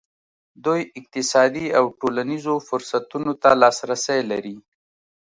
دوی 0.65 0.81
اقتصادي 0.99 1.65
او 1.77 1.85
ټولنیزو 1.99 2.55
فرصتونو 2.67 3.31
ته 3.41 3.49
لاسرسی 3.61 4.19
لري. 4.31 4.55